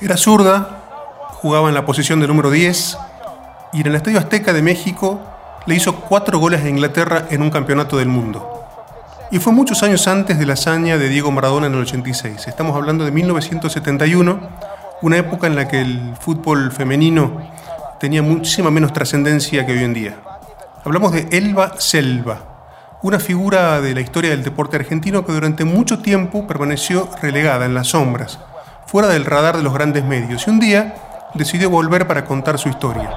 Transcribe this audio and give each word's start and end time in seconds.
Era 0.00 0.16
zurda, 0.16 0.78
jugaba 1.40 1.68
en 1.68 1.74
la 1.74 1.84
posición 1.84 2.20
de 2.20 2.28
número 2.28 2.52
10 2.52 2.96
y 3.72 3.80
en 3.80 3.86
el 3.88 3.96
Estadio 3.96 4.20
Azteca 4.20 4.52
de 4.52 4.62
México 4.62 5.20
le 5.66 5.74
hizo 5.74 5.96
cuatro 5.96 6.38
goles 6.38 6.62
a 6.62 6.68
Inglaterra 6.68 7.26
en 7.30 7.42
un 7.42 7.50
campeonato 7.50 7.98
del 7.98 8.06
mundo. 8.06 8.64
Y 9.32 9.40
fue 9.40 9.52
muchos 9.52 9.82
años 9.82 10.06
antes 10.06 10.38
de 10.38 10.46
la 10.46 10.52
hazaña 10.52 10.98
de 10.98 11.08
Diego 11.08 11.32
Maradona 11.32 11.66
en 11.66 11.74
el 11.74 11.80
86. 11.80 12.46
Estamos 12.46 12.76
hablando 12.76 13.04
de 13.04 13.10
1971, 13.10 14.38
una 15.02 15.16
época 15.16 15.48
en 15.48 15.56
la 15.56 15.66
que 15.66 15.80
el 15.80 16.14
fútbol 16.20 16.70
femenino 16.70 17.50
tenía 17.98 18.22
muchísima 18.22 18.70
menos 18.70 18.92
trascendencia 18.92 19.66
que 19.66 19.72
hoy 19.72 19.82
en 19.82 19.94
día. 19.94 20.16
Hablamos 20.84 21.10
de 21.10 21.26
Elba 21.32 21.72
Selva, 21.78 22.38
una 23.02 23.18
figura 23.18 23.80
de 23.80 23.94
la 23.94 24.00
historia 24.00 24.30
del 24.30 24.44
deporte 24.44 24.76
argentino 24.76 25.26
que 25.26 25.32
durante 25.32 25.64
mucho 25.64 25.98
tiempo 25.98 26.46
permaneció 26.46 27.10
relegada 27.20 27.66
en 27.66 27.74
las 27.74 27.88
sombras, 27.88 28.38
fuera 28.88 29.08
del 29.08 29.26
radar 29.26 29.58
de 29.58 29.62
los 29.62 29.74
grandes 29.74 30.02
medios, 30.02 30.46
y 30.46 30.50
un 30.50 30.58
día 30.58 30.94
decidió 31.34 31.68
volver 31.68 32.06
para 32.06 32.24
contar 32.24 32.58
su 32.58 32.70
historia. 32.70 33.10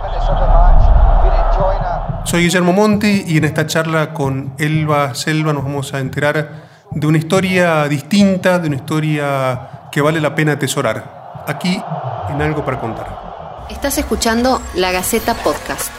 Soy 2.25 2.43
Guillermo 2.43 2.73
Monti 2.73 3.23
y 3.25 3.37
en 3.37 3.45
esta 3.45 3.65
charla 3.65 4.13
con 4.13 4.53
Elba 4.59 5.15
Selva 5.15 5.53
nos 5.53 5.63
vamos 5.63 5.93
a 5.93 5.99
enterar 5.99 6.63
de 6.91 7.07
una 7.07 7.17
historia 7.17 7.87
distinta, 7.87 8.59
de 8.59 8.67
una 8.67 8.75
historia 8.75 9.87
que 9.91 10.01
vale 10.01 10.19
la 10.19 10.35
pena 10.35 10.53
atesorar. 10.53 11.43
Aquí 11.47 11.81
en 12.29 12.41
Algo 12.41 12.63
para 12.65 12.79
Contar. 12.79 13.65
Estás 13.69 13.97
escuchando 13.97 14.61
La 14.75 14.91
Gaceta 14.91 15.33
Podcast. 15.35 15.91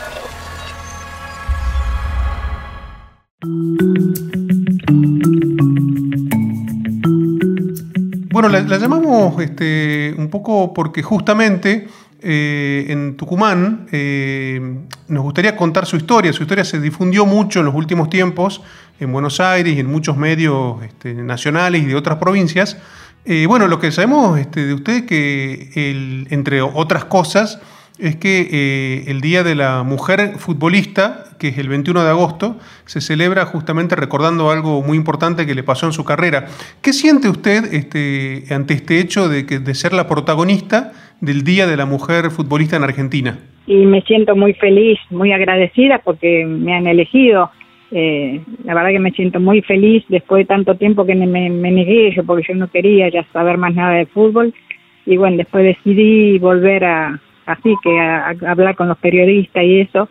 Bueno, 8.33 8.49
la, 8.49 8.61
llamamos 8.61 9.39
este, 9.43 10.15
un 10.17 10.31
poco 10.31 10.73
porque 10.73 11.03
justamente 11.03 11.87
eh, 12.23 12.87
en 12.89 13.15
Tucumán 13.15 13.87
eh, 13.93 14.79
nos 15.09 15.23
gustaría 15.23 15.55
contar 15.55 15.85
su 15.85 15.97
historia. 15.97 16.33
Su 16.33 16.45
historia 16.45 16.65
se 16.65 16.81
difundió 16.81 17.27
mucho 17.27 17.61
en 17.61 17.67
los 17.67 17.75
últimos 17.75 18.09
tiempos 18.09 18.63
en 18.99 19.13
Buenos 19.13 19.39
Aires 19.39 19.77
y 19.77 19.81
en 19.81 19.87
muchos 19.87 20.17
medios 20.17 20.83
este, 20.83 21.13
nacionales 21.13 21.83
y 21.83 21.87
de 21.87 21.95
otras 21.95 22.17
provincias. 22.17 22.79
Eh, 23.27 23.45
bueno, 23.47 23.69
lo 23.69 23.79
que 23.79 23.93
sabemos 23.93 24.39
este, 24.39 24.65
de 24.65 24.73
usted 24.73 25.05
que, 25.05 26.27
entre 26.31 26.63
otras 26.63 27.05
cosas, 27.05 27.61
es 27.99 28.17
que 28.17 28.49
eh, 28.51 29.05
el 29.09 29.21
Día 29.21 29.43
de 29.43 29.55
la 29.55 29.83
Mujer 29.83 30.39
Futbolista, 30.39 31.25
que 31.39 31.49
es 31.49 31.59
el 31.59 31.69
21 31.69 32.03
de 32.03 32.11
agosto, 32.11 32.57
se 32.85 33.01
celebra 33.01 33.45
justamente 33.45 33.97
recordando 33.97 34.51
algo 34.51 34.83
muy 34.83 34.97
importante 34.97 35.47
que 35.47 35.55
le 35.55 35.63
pasó 35.63 35.87
en 35.87 35.93
su 35.93 36.05
carrera. 36.05 36.47
¿Qué 36.81 36.93
siente 36.93 37.29
usted 37.29 37.73
este, 37.73 38.45
ante 38.53 38.75
este 38.75 38.99
hecho 38.99 39.29
de, 39.29 39.47
que, 39.47 39.59
de 39.59 39.75
ser 39.75 39.93
la 39.93 40.09
protagonista 40.09 40.93
del 41.21 41.45
Día 41.45 41.67
de 41.67 41.77
la 41.77 41.87
Mujer 41.87 42.31
Futbolista 42.31 42.77
en 42.77 42.85
Argentina? 42.85 43.39
Y 43.67 43.87
me 43.87 44.03
siento 44.03 44.35
muy 44.35 44.55
feliz, 44.55 44.99
muy 45.11 45.33
agradecida 45.33 45.99
porque 45.99 46.45
me 46.45 46.75
han 46.75 46.87
elegido. 46.87 47.51
Eh, 47.93 48.41
la 48.65 48.75
verdad 48.75 48.91
que 48.91 48.99
me 48.99 49.13
siento 49.13 49.39
muy 49.39 49.61
feliz 49.63 50.03
después 50.09 50.41
de 50.41 50.47
tanto 50.47 50.77
tiempo 50.77 51.05
que 51.05 51.15
me, 51.15 51.27
me 51.27 51.71
negué 51.71 52.13
yo 52.17 52.25
porque 52.25 52.47
yo 52.49 52.55
no 52.55 52.71
quería 52.71 53.11
ya 53.11 53.25
saber 53.33 53.59
más 53.59 53.75
nada 53.75 53.95
de 53.95 54.07
fútbol. 54.07 54.55
Y 55.05 55.17
bueno, 55.17 55.37
después 55.37 55.65
decidí 55.65 56.39
volver 56.39 56.85
a, 56.85 57.21
así 57.47 57.75
que 57.83 58.01
a, 58.01 58.35
hablar 58.49 58.77
con 58.77 58.89
los 58.89 58.99
periodistas 58.99 59.65
y 59.65 59.81
eso. 59.81 60.09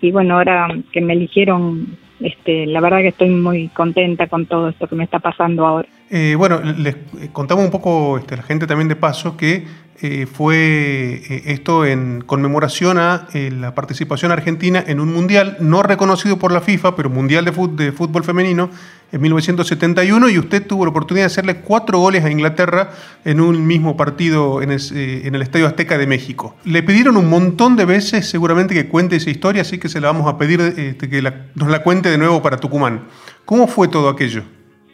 Y 0.00 0.10
bueno, 0.10 0.36
ahora 0.36 0.68
que 0.92 1.00
me 1.00 1.14
eligieron, 1.14 1.96
este, 2.20 2.66
la 2.66 2.80
verdad 2.80 2.98
que 2.98 3.08
estoy 3.08 3.30
muy 3.30 3.68
contenta 3.68 4.26
con 4.26 4.46
todo 4.46 4.68
esto 4.68 4.86
que 4.86 4.94
me 4.94 5.04
está 5.04 5.18
pasando 5.18 5.66
ahora. 5.66 5.88
Eh, 6.10 6.34
bueno, 6.36 6.60
les 6.62 6.96
contamos 7.32 7.64
un 7.64 7.70
poco 7.70 8.18
este, 8.18 8.36
la 8.36 8.42
gente 8.42 8.66
también 8.66 8.88
de 8.88 8.96
paso 8.96 9.36
que 9.36 9.64
eh, 10.06 10.26
fue 10.26 11.22
eh, 11.30 11.42
esto 11.46 11.86
en 11.86 12.20
conmemoración 12.20 12.98
a 12.98 13.26
eh, 13.32 13.50
la 13.50 13.74
participación 13.74 14.32
argentina 14.32 14.84
en 14.86 15.00
un 15.00 15.10
mundial 15.10 15.56
no 15.60 15.82
reconocido 15.82 16.38
por 16.38 16.52
la 16.52 16.60
FIFA, 16.60 16.94
pero 16.94 17.08
mundial 17.08 17.46
de 17.46 17.52
fútbol, 17.52 17.76
de 17.76 17.90
fútbol, 17.90 18.22
femenino 18.22 18.68
en 19.12 19.22
1971 19.22 20.28
y 20.28 20.38
usted 20.38 20.66
tuvo 20.66 20.84
la 20.84 20.90
oportunidad 20.90 21.22
de 21.22 21.28
hacerle 21.28 21.56
cuatro 21.62 22.00
goles 22.00 22.22
a 22.22 22.30
Inglaterra 22.30 22.90
en 23.24 23.40
un 23.40 23.66
mismo 23.66 23.96
partido 23.96 24.60
en 24.60 24.72
el, 24.72 25.40
Estadio 25.40 25.66
Azteca 25.66 25.96
de 25.96 26.06
México. 26.06 26.54
Le 26.66 26.82
pidieron 26.82 27.16
un 27.16 27.30
montón 27.30 27.74
de 27.74 27.86
veces 27.86 28.28
seguramente 28.28 28.74
que 28.74 28.88
cuente 28.88 29.16
esa 29.16 29.30
historia, 29.30 29.62
así 29.62 29.78
que 29.78 29.88
se 29.88 30.02
la 30.02 30.08
vamos 30.08 30.26
a 30.28 30.36
pedir 30.36 30.60
este, 30.60 31.08
que 31.08 31.22
nos 31.22 31.68
la 31.70 31.82
cuente 31.82 32.10
de 32.10 32.18
nuevo 32.18 32.42
para 32.42 32.58
Tucumán. 32.58 33.04
¿Cómo 33.46 33.66
fue 33.68 33.88
todo 33.88 34.10
aquello? 34.10 34.42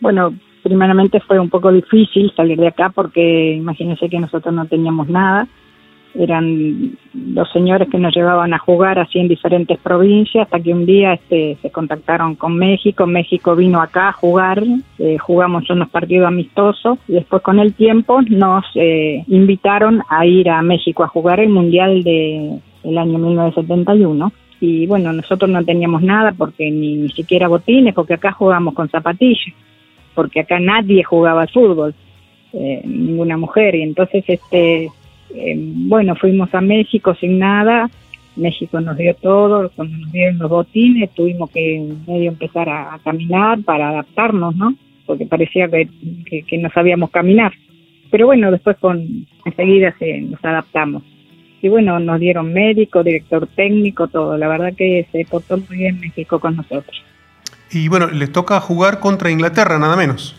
Bueno, 0.00 0.32
primeramente 0.62 1.20
fue 1.20 1.38
un 1.38 1.50
poco 1.50 1.72
difícil 1.72 2.32
salir 2.36 2.58
de 2.58 2.68
acá 2.68 2.90
porque 2.90 3.54
imagínense 3.54 4.08
que 4.08 4.18
nosotros 4.18 4.54
no 4.54 4.66
teníamos 4.66 5.08
nada. 5.08 5.46
Eran 6.12 6.98
los 7.14 7.52
señores 7.52 7.88
que 7.88 7.98
nos 7.98 8.14
llevaban 8.14 8.52
a 8.52 8.58
jugar 8.58 8.98
así 8.98 9.20
en 9.20 9.28
diferentes 9.28 9.78
provincias 9.78 10.44
hasta 10.44 10.58
que 10.58 10.72
un 10.72 10.84
día 10.84 11.12
este, 11.12 11.56
se 11.62 11.70
contactaron 11.70 12.34
con 12.34 12.56
México. 12.56 13.06
México 13.06 13.54
vino 13.54 13.80
acá 13.80 14.08
a 14.08 14.12
jugar, 14.12 14.60
eh, 14.98 15.18
jugamos 15.18 15.70
unos 15.70 15.88
partidos 15.88 16.26
amistosos 16.26 16.98
y 17.06 17.12
después 17.12 17.42
con 17.42 17.60
el 17.60 17.74
tiempo 17.74 18.22
nos 18.22 18.64
eh, 18.74 19.24
invitaron 19.28 20.02
a 20.08 20.26
ir 20.26 20.50
a 20.50 20.62
México 20.62 21.04
a 21.04 21.08
jugar 21.08 21.38
el 21.38 21.50
Mundial 21.50 22.02
de 22.02 22.58
el 22.82 22.98
año 22.98 23.18
1971 23.18 24.32
y 24.60 24.86
bueno, 24.86 25.12
nosotros 25.12 25.50
no 25.50 25.64
teníamos 25.64 26.02
nada 26.02 26.32
porque 26.36 26.70
ni, 26.70 26.96
ni 26.96 27.08
siquiera 27.10 27.46
botines, 27.46 27.94
porque 27.94 28.14
acá 28.14 28.32
jugamos 28.32 28.74
con 28.74 28.88
zapatillas 28.88 29.54
porque 30.20 30.40
acá 30.40 30.60
nadie 30.60 31.02
jugaba 31.02 31.46
fútbol, 31.46 31.94
eh, 32.52 32.82
ninguna 32.84 33.38
mujer, 33.38 33.74
y 33.74 33.80
entonces, 33.80 34.22
este, 34.26 34.90
eh, 35.34 35.54
bueno, 35.56 36.14
fuimos 36.14 36.54
a 36.54 36.60
México 36.60 37.14
sin 37.14 37.38
nada, 37.38 37.88
México 38.36 38.78
nos 38.82 38.98
dio 38.98 39.14
todo, 39.14 39.70
cuando 39.74 39.96
nos 39.96 40.12
dieron 40.12 40.36
los 40.36 40.50
botines 40.50 41.08
tuvimos 41.14 41.50
que 41.50 41.90
medio 42.06 42.28
empezar 42.28 42.68
a, 42.68 43.00
caminar 43.02 43.62
para 43.64 43.88
adaptarnos, 43.88 44.54
¿no? 44.56 44.74
Porque 45.06 45.24
parecía 45.24 45.70
que, 45.70 45.88
que, 46.42 46.58
no 46.58 46.68
sabíamos 46.68 47.10
caminar. 47.10 47.52
Pero 48.10 48.26
bueno, 48.26 48.50
después 48.50 48.76
con 48.76 49.26
enseguida 49.46 49.94
se, 49.98 50.20
nos 50.20 50.44
adaptamos. 50.44 51.02
Y 51.62 51.68
bueno, 51.70 51.98
nos 51.98 52.20
dieron 52.20 52.52
médico, 52.52 53.02
director 53.02 53.46
técnico, 53.46 54.08
todo. 54.08 54.36
La 54.36 54.48
verdad 54.48 54.74
que 54.76 55.06
se 55.10 55.24
portó 55.24 55.56
muy 55.56 55.78
bien 55.78 55.98
México 55.98 56.38
con 56.38 56.56
nosotros. 56.56 57.02
Y 57.70 57.88
bueno, 57.88 58.08
les 58.08 58.32
toca 58.32 58.60
jugar 58.60 59.00
contra 59.00 59.30
Inglaterra, 59.30 59.78
nada 59.78 59.96
menos. 59.96 60.36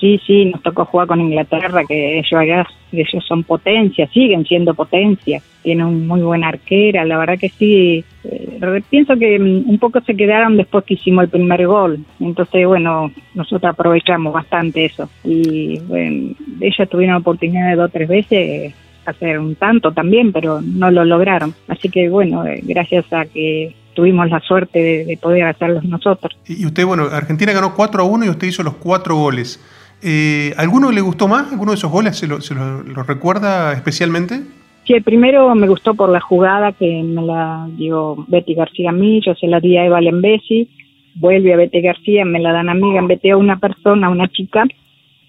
Sí, 0.00 0.18
sí, 0.26 0.46
nos 0.46 0.62
tocó 0.62 0.86
jugar 0.86 1.08
con 1.08 1.20
Inglaterra, 1.20 1.84
que 1.86 2.18
ellos 2.18 2.66
ellos 2.90 3.24
son 3.26 3.44
potencia, 3.44 4.08
siguen 4.08 4.46
siendo 4.46 4.72
potencia, 4.72 5.42
tienen 5.62 5.84
un 5.84 6.06
muy 6.06 6.22
buena 6.22 6.48
arquera, 6.48 7.04
la 7.04 7.18
verdad 7.18 7.38
que 7.38 7.50
sí, 7.50 8.02
eh, 8.24 8.82
pienso 8.88 9.16
que 9.16 9.38
mm, 9.38 9.68
un 9.68 9.78
poco 9.78 10.00
se 10.00 10.16
quedaron 10.16 10.56
después 10.56 10.84
que 10.84 10.94
hicimos 10.94 11.24
el 11.24 11.30
primer 11.30 11.66
gol, 11.66 11.98
entonces 12.18 12.66
bueno, 12.66 13.12
nosotros 13.34 13.70
aprovechamos 13.70 14.32
bastante 14.32 14.86
eso, 14.86 15.10
y 15.22 15.78
bueno, 15.80 16.34
ellos 16.60 16.88
tuvieron 16.88 17.16
oportunidad 17.16 17.68
de 17.68 17.76
dos 17.76 17.90
o 17.90 17.92
tres 17.92 18.08
veces 18.08 18.74
hacer 19.04 19.38
un 19.38 19.54
tanto 19.54 19.92
también, 19.92 20.32
pero 20.32 20.62
no 20.62 20.90
lo 20.90 21.04
lograron, 21.04 21.54
así 21.68 21.90
que 21.90 22.08
bueno, 22.08 22.46
eh, 22.46 22.60
gracias 22.64 23.12
a 23.12 23.26
que 23.26 23.74
tuvimos 23.94 24.28
la 24.30 24.40
suerte 24.40 25.04
de, 25.06 25.18
poder 25.18 25.44
hacerlos 25.44 25.84
nosotros. 25.84 26.36
Y 26.46 26.64
usted, 26.66 26.84
bueno, 26.84 27.04
Argentina 27.04 27.52
ganó 27.52 27.74
4 27.74 28.02
a 28.02 28.04
1 28.04 28.24
y 28.24 28.28
usted 28.28 28.46
hizo 28.46 28.62
los 28.62 28.74
cuatro 28.74 29.16
goles. 29.16 29.60
Eh, 30.02 30.54
¿Alguno 30.56 30.90
le 30.90 31.00
gustó 31.00 31.28
más? 31.28 31.52
¿Alguno 31.52 31.72
de 31.72 31.76
esos 31.76 31.90
goles 31.90 32.16
se 32.16 32.26
lo, 32.26 32.40
se 32.40 32.54
lo, 32.54 33.02
recuerda 33.02 33.72
especialmente? 33.72 34.40
Sí, 34.84 34.94
el 34.94 35.02
primero 35.02 35.54
me 35.54 35.68
gustó 35.68 35.94
por 35.94 36.08
la 36.08 36.20
jugada 36.20 36.72
que 36.72 37.02
me 37.02 37.22
la 37.22 37.68
dio 37.76 38.24
Betty 38.28 38.54
García 38.54 38.90
a 38.90 38.92
mí, 38.92 39.20
yo 39.24 39.34
se 39.34 39.46
la 39.46 39.60
di 39.60 39.76
a 39.76 39.84
Eva 39.84 40.00
Lembesi, 40.00 40.70
vuelve 41.16 41.52
a 41.52 41.58
Betty 41.58 41.82
García, 41.82 42.24
me 42.24 42.40
la 42.40 42.52
dan 42.52 42.70
a 42.70 42.74
mí, 42.74 42.96
a 42.96 43.36
una 43.36 43.58
persona, 43.58 44.08
una 44.08 44.28
chica, 44.28 44.64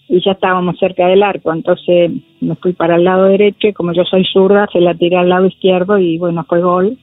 y 0.08 0.24
ya 0.24 0.32
estábamos 0.32 0.80
cerca 0.80 1.06
del 1.08 1.22
arco, 1.22 1.54
entonces 1.54 2.12
me 2.40 2.56
fui 2.56 2.72
para 2.72 2.96
el 2.96 3.04
lado 3.04 3.26
derecho 3.26 3.68
y 3.68 3.74
como 3.74 3.92
yo 3.92 4.04
soy 4.06 4.24
zurda, 4.26 4.68
se 4.72 4.80
la 4.80 4.94
tiré 4.94 5.18
al 5.18 5.30
lado 5.30 5.48
izquierdo 5.48 5.98
y 5.98 6.18
bueno, 6.18 6.46
fue 6.48 6.62
gol 6.62 6.98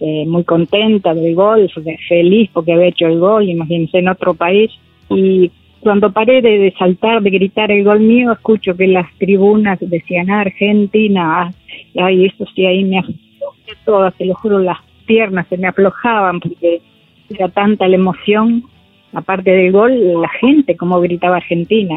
eh, 0.00 0.24
muy 0.26 0.44
contenta 0.44 1.14
del 1.14 1.34
gol, 1.34 1.70
feliz 2.08 2.50
porque 2.52 2.72
había 2.72 2.88
hecho 2.88 3.06
el 3.06 3.18
gol, 3.18 3.48
imagínense 3.48 3.98
en 3.98 4.08
otro 4.08 4.34
país. 4.34 4.70
Y 5.08 5.50
cuando 5.80 6.12
paré 6.12 6.42
de, 6.42 6.74
saltar, 6.78 7.22
de 7.22 7.30
gritar 7.30 7.70
el 7.70 7.84
gol 7.84 8.00
mío, 8.00 8.32
escucho 8.32 8.76
que 8.76 8.86
las 8.88 9.06
tribunas 9.18 9.78
decían 9.80 10.30
ah, 10.30 10.40
Argentina, 10.40 11.54
ay, 11.96 12.26
eso 12.26 12.44
sí, 12.54 12.66
ahí 12.66 12.84
me 12.84 12.98
aflojé 12.98 13.72
todas, 13.84 14.14
te 14.16 14.26
lo 14.26 14.34
juro, 14.34 14.58
las 14.58 14.78
piernas 15.06 15.46
se 15.48 15.56
me 15.56 15.68
aflojaban 15.68 16.40
porque 16.40 16.82
era 17.30 17.48
tanta 17.48 17.88
la 17.88 17.96
emoción, 17.96 18.64
aparte 19.12 19.50
del 19.50 19.72
gol, 19.72 20.20
la 20.20 20.28
gente 20.40 20.76
como 20.76 21.00
gritaba 21.00 21.36
Argentina, 21.36 21.94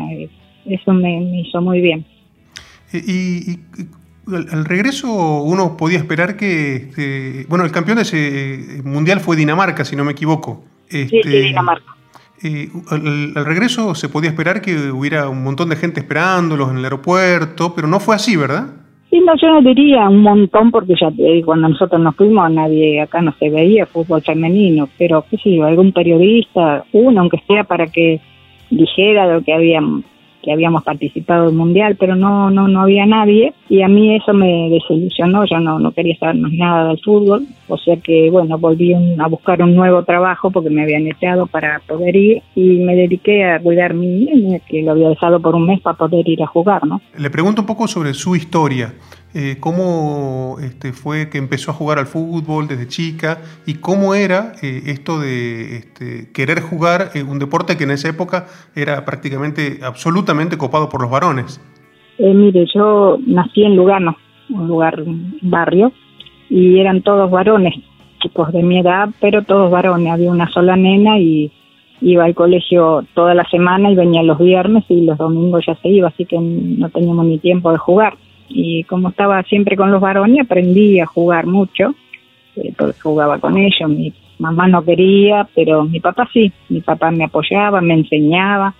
eso 0.65 0.93
me, 0.93 1.41
hizo 1.41 1.61
muy 1.61 1.81
bien. 1.81 2.05
¿Y, 2.93 3.51
y 3.51 3.59
al, 4.27 4.65
regreso 4.65 5.41
uno 5.41 5.77
podía 5.77 5.97
esperar 5.97 6.37
que, 6.37 6.75
este, 6.75 7.45
bueno, 7.49 7.65
el 7.65 7.71
campeón 7.71 7.97
de 7.97 8.03
ese 8.03 8.53
eh, 8.53 8.81
mundial 8.83 9.19
fue 9.19 9.35
Dinamarca, 9.35 9.85
si 9.85 9.95
no 9.95 10.03
me 10.03 10.11
equivoco. 10.11 10.63
sí, 10.87 11.07
sí, 11.07 11.17
este, 11.17 11.41
Dinamarca. 11.41 11.95
Eh, 12.41 12.69
al, 12.89 13.45
regreso 13.45 13.95
se 13.95 14.07
podía 14.07 14.29
esperar 14.29 14.61
que 14.61 14.91
hubiera 14.91 15.27
un 15.27 15.43
montón 15.43 15.69
de 15.69 15.75
gente 15.75 15.99
esperándolos 15.99 16.69
en 16.71 16.77
el 16.77 16.83
aeropuerto, 16.85 17.73
pero 17.75 17.87
no 17.87 17.99
fue 17.99 18.15
así, 18.15 18.37
¿verdad? 18.37 18.67
Y 19.11 19.19
no, 19.21 19.33
yo 19.41 19.47
no 19.47 19.61
diría 19.61 20.07
un 20.07 20.21
montón 20.21 20.71
porque 20.71 20.93
ya 20.99 21.09
cuando 21.43 21.67
nosotros 21.67 21.99
nos 21.99 22.15
fuimos 22.15 22.49
nadie 22.51 23.01
acá 23.01 23.21
no 23.21 23.33
se 23.39 23.49
veía 23.49 23.87
fútbol 23.87 24.21
femenino, 24.21 24.87
pero 24.97 25.25
qué 25.29 25.37
sé 25.37 25.55
yo, 25.55 25.65
algún 25.65 25.91
periodista, 25.91 26.85
uno 26.93 27.21
aunque 27.21 27.41
sea 27.47 27.63
para 27.63 27.87
que 27.87 28.21
dijera 28.69 29.33
lo 29.33 29.41
que 29.43 29.51
habíamos 29.51 30.03
que 30.41 30.51
habíamos 30.51 30.83
participado 30.83 31.45
del 31.45 31.55
mundial, 31.55 31.95
pero 31.99 32.15
no 32.15 32.49
no 32.49 32.67
no 32.67 32.81
había 32.81 33.05
nadie 33.05 33.53
y 33.69 33.81
a 33.81 33.87
mí 33.87 34.15
eso 34.15 34.33
me 34.33 34.69
desilusionó, 34.69 35.45
yo 35.45 35.59
no 35.59 35.79
no 35.79 35.91
quería 35.91 36.17
saber 36.17 36.37
nada 36.37 36.89
del 36.89 36.99
fútbol, 36.99 37.45
o 37.67 37.77
sea 37.77 37.97
que 37.97 38.29
bueno, 38.31 38.57
volví 38.57 38.93
a 38.93 39.27
buscar 39.27 39.61
un 39.61 39.75
nuevo 39.75 40.03
trabajo 40.03 40.51
porque 40.51 40.69
me 40.69 40.83
habían 40.83 41.07
echado 41.07 41.47
para 41.47 41.79
poder 41.87 42.15
ir 42.15 42.41
y 42.55 42.79
me 42.79 42.95
dediqué 42.95 43.45
a 43.45 43.59
cuidar 43.59 43.93
mi 43.93 44.07
niño, 44.07 44.59
que 44.67 44.81
lo 44.81 44.91
había 44.91 45.09
dejado 45.09 45.39
por 45.39 45.55
un 45.55 45.65
mes 45.65 45.81
para 45.81 45.97
poder 45.97 46.27
ir 46.27 46.41
a 46.43 46.47
jugar, 46.47 46.85
¿no? 46.85 47.01
Le 47.17 47.29
pregunto 47.29 47.61
un 47.61 47.67
poco 47.67 47.87
sobre 47.87 48.13
su 48.13 48.35
historia. 48.35 48.93
Eh, 49.35 49.57
cómo 49.59 50.57
este, 50.59 50.91
fue 50.91 51.29
que 51.29 51.37
empezó 51.37 51.69
a 51.69 51.75
jugar 51.75 51.99
al 51.99 52.07
fútbol 52.07 52.67
desde 52.67 52.87
chica 52.87 53.37
y 53.67 53.75
cómo 53.75 54.15
era 54.15 54.53
eh, 54.63 54.81
esto 54.87 55.19
de 55.19 55.77
este, 55.77 56.31
querer 56.33 56.61
jugar 56.61 57.11
un 57.29 57.37
deporte 57.37 57.77
que 57.77 57.83
en 57.83 57.91
esa 57.91 58.09
época 58.09 58.47
era 58.75 59.05
prácticamente 59.05 59.81
absolutamente 59.83 60.57
copado 60.57 60.89
por 60.89 61.01
los 61.03 61.11
varones. 61.11 61.61
Eh, 62.17 62.33
mire, 62.33 62.65
yo 62.73 63.19
nací 63.27 63.63
en 63.63 63.75
Lugano, 63.75 64.17
un 64.49 64.67
lugar, 64.67 64.99
un 64.99 65.37
barrio, 65.43 65.91
y 66.49 66.79
eran 66.79 67.03
todos 67.03 67.29
varones, 67.29 67.75
chicos 68.23 68.51
de 68.51 68.63
mi 68.63 68.79
edad, 68.79 69.09
pero 69.21 69.43
todos 69.43 69.69
varones. 69.69 70.11
Había 70.11 70.31
una 70.31 70.49
sola 70.49 70.75
nena 70.75 71.19
y 71.19 71.51
iba 72.01 72.25
al 72.25 72.33
colegio 72.33 73.05
toda 73.13 73.35
la 73.35 73.47
semana 73.51 73.91
y 73.91 73.95
venía 73.95 74.23
los 74.23 74.39
viernes 74.39 74.85
y 74.89 75.01
los 75.01 75.19
domingos 75.19 75.65
ya 75.67 75.75
se 75.75 75.89
iba, 75.89 76.07
así 76.07 76.25
que 76.25 76.39
no 76.39 76.89
teníamos 76.89 77.27
ni 77.27 77.37
tiempo 77.37 77.71
de 77.71 77.77
jugar 77.77 78.15
y 78.49 78.83
como 78.85 79.09
estaba 79.09 79.41
siempre 79.43 79.75
con 79.75 79.91
los 79.91 80.01
varones 80.01 80.41
aprendí 80.41 80.99
a 80.99 81.05
jugar 81.05 81.45
mucho 81.45 81.95
eh, 82.55 82.73
jugaba 83.01 83.39
con 83.39 83.57
ellos 83.57 83.89
mi 83.89 84.13
mamá 84.39 84.67
no 84.67 84.83
quería 84.83 85.47
pero 85.55 85.83
mi 85.85 85.99
papá 85.99 86.27
sí 86.33 86.51
mi 86.69 86.81
papá 86.81 87.11
me 87.11 87.25
apoyaba 87.25 87.81
me 87.81 87.93
enseñaba 87.93 88.73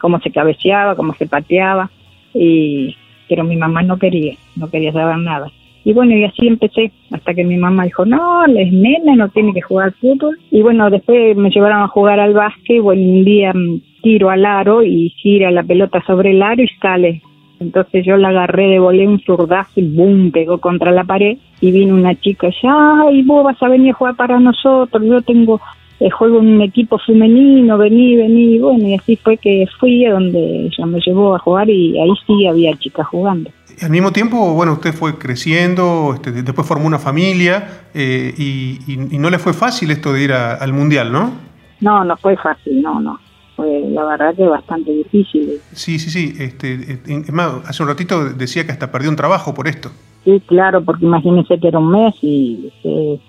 cómo 0.00 0.20
se 0.20 0.30
cabeceaba 0.30 0.96
cómo 0.96 1.14
se 1.14 1.26
pateaba 1.26 1.90
y 2.34 2.96
pero 3.28 3.44
mi 3.44 3.56
mamá 3.56 3.82
no 3.82 3.98
quería 3.98 4.34
no 4.56 4.68
quería 4.68 4.92
saber 4.92 5.18
nada 5.18 5.50
y 5.86 5.92
bueno, 5.92 6.16
y 6.16 6.24
así 6.24 6.48
empecé, 6.48 6.90
hasta 7.12 7.32
que 7.32 7.44
mi 7.44 7.56
mamá 7.56 7.84
dijo, 7.84 8.04
no, 8.04 8.44
es 8.44 8.72
nena, 8.72 9.14
no 9.14 9.28
tiene 9.28 9.52
que 9.52 9.60
jugar 9.60 9.92
fútbol. 10.00 10.36
Y 10.50 10.60
bueno, 10.60 10.90
después 10.90 11.36
me 11.36 11.48
llevaron 11.48 11.80
a 11.80 11.86
jugar 11.86 12.18
al 12.18 12.34
básquet, 12.34 12.82
bueno, 12.82 13.02
un 13.02 13.24
día 13.24 13.52
mm, 13.54 13.80
tiro 14.02 14.30
al 14.30 14.44
aro 14.44 14.82
y 14.82 15.10
gira 15.10 15.52
la 15.52 15.62
pelota 15.62 16.02
sobre 16.04 16.32
el 16.32 16.42
aro 16.42 16.60
y 16.60 16.68
sale 16.82 17.22
entonces 17.58 18.04
yo 18.04 18.16
la 18.16 18.28
agarré 18.28 18.66
de 18.68 18.78
volé 18.78 19.06
un 19.06 19.20
zurdazo 19.20 19.80
y 19.80 19.88
boom, 19.94 20.30
pegó 20.30 20.58
contra 20.58 20.92
la 20.92 21.04
pared 21.04 21.38
y 21.60 21.72
vino 21.72 21.94
una 21.94 22.14
chica 22.14 22.48
y 22.48 22.54
ay, 22.66 23.22
vos 23.22 23.44
vas 23.44 23.62
a 23.62 23.68
venir 23.68 23.92
a 23.92 23.94
jugar 23.94 24.16
para 24.16 24.38
nosotros, 24.38 25.02
yo 25.04 25.22
tengo, 25.22 25.60
eh, 26.00 26.10
juego 26.10 26.40
en 26.40 26.48
un 26.48 26.62
equipo 26.62 26.98
femenino, 26.98 27.78
vení, 27.78 28.16
vení, 28.16 28.58
bueno, 28.58 28.86
y 28.86 28.94
así 28.94 29.16
fue 29.16 29.38
que 29.38 29.66
fui 29.80 30.04
a 30.04 30.12
donde 30.12 30.66
ella 30.66 30.86
me 30.86 31.00
llevó 31.00 31.34
a 31.34 31.38
jugar 31.38 31.70
y 31.70 31.98
ahí 31.98 32.10
sí 32.26 32.46
había 32.46 32.76
chicas 32.76 33.06
jugando. 33.06 33.50
Al 33.80 33.90
mismo 33.90 34.12
tiempo, 34.12 34.54
bueno, 34.54 34.74
usted 34.74 34.92
fue 34.92 35.18
creciendo, 35.18 36.12
este, 36.14 36.32
después 36.32 36.66
formó 36.66 36.86
una 36.86 36.98
familia 36.98 37.82
eh, 37.94 38.32
y, 38.36 39.18
no 39.18 39.30
le 39.30 39.38
fue 39.38 39.52
fácil 39.52 39.90
esto 39.90 40.12
de 40.12 40.22
ir 40.22 40.32
al 40.32 40.72
Mundial, 40.72 41.12
¿no? 41.12 41.32
No, 41.80 42.04
no 42.04 42.16
fue 42.16 42.36
fácil, 42.36 42.80
no, 42.82 43.00
no 43.00 43.18
fue 43.56 43.80
la 43.90 44.04
verdad 44.04 44.34
que 44.34 44.46
bastante 44.46 44.92
difícil. 44.92 45.58
Sí, 45.72 45.98
sí, 45.98 46.10
sí. 46.10 46.34
Este, 46.38 47.00
es 47.06 47.32
más, 47.32 47.66
hace 47.66 47.82
un 47.82 47.88
ratito 47.88 48.28
decía 48.34 48.64
que 48.66 48.72
hasta 48.72 48.92
perdió 48.92 49.08
un 49.10 49.16
trabajo 49.16 49.54
por 49.54 49.66
esto. 49.66 49.90
Sí, 50.24 50.42
claro, 50.46 50.84
porque 50.84 51.06
imagínese 51.06 51.58
que 51.58 51.68
era 51.68 51.78
un 51.78 51.90
mes 51.90 52.14
y 52.20 52.72
es, 52.84 53.20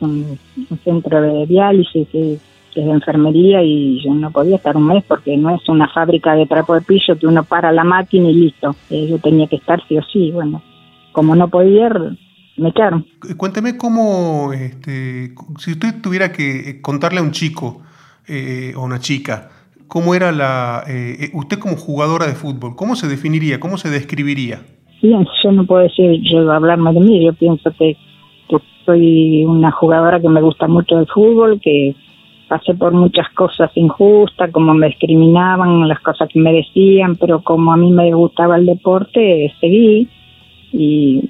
un, 0.00 0.38
centro 0.84 1.20
de 1.20 1.46
diálisis, 1.46 2.08
es, 2.12 2.40
de 2.74 2.90
enfermería 2.90 3.62
y 3.62 4.00
yo 4.04 4.14
no 4.14 4.30
podía 4.30 4.56
estar 4.56 4.76
un 4.76 4.86
mes 4.86 5.02
porque 5.08 5.36
no 5.36 5.54
es 5.54 5.68
una 5.68 5.88
fábrica 5.88 6.34
de 6.34 6.46
trapo 6.46 6.74
de 6.74 6.82
pillo 6.82 7.18
que 7.18 7.26
uno 7.26 7.42
para 7.42 7.72
la 7.72 7.84
máquina 7.84 8.28
y 8.28 8.34
listo. 8.34 8.76
Eh, 8.90 9.08
yo 9.08 9.18
tenía 9.18 9.48
que 9.48 9.56
estar 9.56 9.82
sí 9.88 9.98
o 9.98 10.02
sí. 10.02 10.30
Bueno, 10.30 10.62
como 11.12 11.34
no 11.34 11.48
podía, 11.48 11.88
me 12.56 12.68
echaron. 12.68 13.06
Cuénteme 13.36 13.76
cómo, 13.76 14.52
este, 14.52 15.34
si 15.58 15.72
usted 15.72 16.00
tuviera 16.00 16.32
que 16.32 16.80
contarle 16.80 17.18
a 17.20 17.22
un 17.22 17.32
chico, 17.32 17.82
eh, 18.32 18.74
o 18.76 18.84
una 18.84 19.00
chica, 19.00 19.48
¿cómo 19.88 20.14
era 20.14 20.30
la 20.30 20.84
eh, 20.86 21.16
eh, 21.18 21.30
usted 21.34 21.58
como 21.58 21.74
jugadora 21.74 22.26
de 22.26 22.34
fútbol? 22.34 22.76
¿Cómo 22.76 22.94
se 22.94 23.08
definiría? 23.08 23.58
¿Cómo 23.58 23.76
se 23.76 23.90
describiría? 23.90 24.60
Bien, 25.02 25.26
yo 25.42 25.50
no 25.50 25.66
puedo 25.66 25.82
decir 25.82 26.20
yo 26.22 26.48
hablarme 26.52 26.92
de 26.92 27.00
mí. 27.00 27.24
Yo 27.24 27.32
pienso 27.32 27.72
que, 27.76 27.96
soy 28.86 29.44
una 29.44 29.72
jugadora 29.72 30.20
que 30.20 30.28
me 30.28 30.40
gusta 30.40 30.68
mucho 30.68 30.98
el 30.98 31.06
fútbol, 31.08 31.60
que 31.60 31.94
pasé 32.48 32.74
por 32.74 32.92
muchas 32.92 33.28
cosas 33.34 33.70
injustas, 33.74 34.50
como 34.52 34.74
me 34.74 34.86
discriminaban, 34.86 35.88
las 35.88 36.00
cosas 36.00 36.28
que 36.32 36.38
me 36.38 36.52
decían, 36.52 37.16
pero 37.16 37.42
como 37.42 37.72
a 37.72 37.76
mí 37.76 37.90
me 37.90 38.14
gustaba 38.14 38.56
el 38.56 38.66
deporte, 38.66 39.52
seguí. 39.60 40.08
Y 40.72 41.20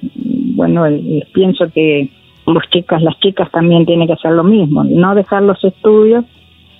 bueno, 0.55 0.85
pienso 1.33 1.65
que 1.73 2.09
los 2.45 2.63
chicas, 2.69 3.01
las 3.01 3.19
chicas 3.19 3.49
también 3.51 3.85
tienen 3.87 4.07
que 4.07 4.13
hacer 4.13 4.31
lo 4.31 4.43
mismo, 4.43 4.83
no 4.83 5.15
dejar 5.15 5.41
los 5.43 5.63
estudios 5.63 6.25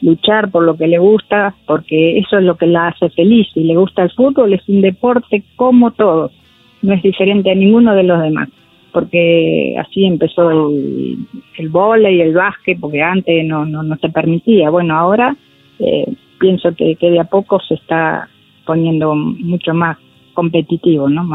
luchar 0.02 0.50
por 0.52 0.64
lo 0.64 0.76
que 0.76 0.88
le 0.88 0.98
gusta, 0.98 1.56
porque 1.66 2.18
eso 2.18 2.38
es 2.38 2.44
lo 2.44 2.56
que 2.58 2.68
la 2.68 2.88
hace 2.88 3.10
feliz. 3.10 3.48
Si 3.54 3.62
le 3.62 3.76
gusta 3.76 4.04
el 4.04 4.12
fútbol, 4.12 4.54
es 4.54 4.68
un 4.68 4.82
deporte 4.82 5.44
como 5.56 5.92
todos, 5.92 6.32
no 6.82 6.94
es 6.94 7.04
diferente 7.04 7.52
a 7.52 7.56
ninguno 7.56 7.94
de 7.94 8.04
los 8.04 8.22
demás, 8.22 8.50
porque 8.92 9.76
así 9.80 10.06
empezó 10.06 10.50
el, 10.50 11.18
el 11.58 11.70
vóley 11.70 12.18
y 12.18 12.22
el 12.22 12.34
básquet, 12.34 12.80
porque 12.80 13.02
antes 13.02 13.46
no, 13.46 13.66
no, 13.66 13.84
no 13.84 13.96
se 13.98 14.10
permitía. 14.10 14.70
Bueno, 14.70 14.98
ahora 14.98 15.36
eh, 15.80 16.14
pienso 16.40 16.74
que, 16.76 16.96
que 16.96 17.12
de 17.12 17.20
a 17.20 17.26
poco 17.26 17.60
se 17.60 17.76
está 17.76 18.28
poniendo 18.66 19.16
mucho 19.16 19.74
más 19.74 19.98
competitivo, 20.34 21.10
¿no? 21.10 21.28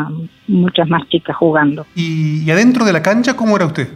muchas 0.49 0.89
más 0.89 1.09
chicas 1.09 1.37
jugando. 1.37 1.87
¿Y, 1.95 2.45
¿Y 2.45 2.51
adentro 2.51 2.85
de 2.85 2.93
la 2.93 3.03
cancha 3.03 3.37
cómo 3.37 3.57
era 3.57 3.67
usted? 3.67 3.89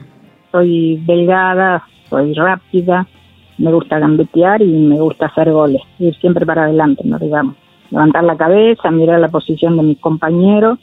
Soy 0.53 1.01
delgada, 1.07 1.85
soy 2.09 2.35
rápida, 2.35 3.07
me 3.61 3.73
gusta 3.73 3.99
gambetear 3.99 4.63
y 4.63 4.73
me 4.73 4.99
gusta 4.99 5.27
hacer 5.27 5.53
goles, 5.53 5.83
ir 5.99 6.15
siempre 6.17 6.47
para 6.47 6.65
adelante, 6.65 7.03
no 7.05 7.19
digamos. 7.19 7.57
Levantar 7.91 8.25
la 8.25 8.37
cabeza, 8.37 8.91
mirar 8.91 9.21
la 9.21 9.29
posición 9.29 9.77
de 9.77 9.83
mis 9.83 9.99
compañeros 9.99 10.79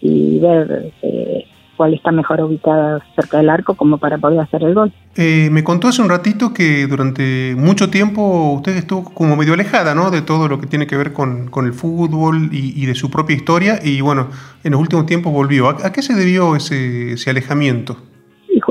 y 0.00 0.38
ver 0.38 0.92
eh, 1.02 1.46
cuál 1.76 1.94
está 1.94 2.12
mejor 2.12 2.40
ubicada 2.42 3.00
cerca 3.16 3.38
del 3.38 3.50
arco 3.50 3.74
como 3.74 3.98
para 3.98 4.18
poder 4.18 4.38
hacer 4.38 4.62
el 4.62 4.74
gol. 4.74 4.92
Eh, 5.16 5.48
me 5.50 5.64
contó 5.64 5.88
hace 5.88 6.02
un 6.02 6.10
ratito 6.10 6.52
que 6.52 6.86
durante 6.86 7.54
mucho 7.56 7.90
tiempo 7.90 8.52
usted 8.52 8.76
estuvo 8.76 9.04
como 9.12 9.34
medio 9.34 9.54
alejada 9.54 9.94
¿no? 9.94 10.10
de 10.10 10.22
todo 10.22 10.46
lo 10.46 10.60
que 10.60 10.66
tiene 10.66 10.86
que 10.86 10.96
ver 10.96 11.12
con, 11.12 11.50
el 11.64 11.72
fútbol 11.72 12.50
y, 12.52 12.86
de 12.86 12.94
su 12.94 13.10
propia 13.10 13.34
historia 13.34 13.80
y 13.82 14.00
bueno, 14.00 14.28
en 14.62 14.72
los 14.72 14.80
últimos 14.80 15.06
tiempos 15.06 15.32
volvió. 15.32 15.68
¿A, 15.68 15.92
qué 15.92 16.02
se 16.02 16.14
debió 16.14 16.54
ese, 16.54 17.14
ese 17.14 17.30
alejamiento? 17.30 17.96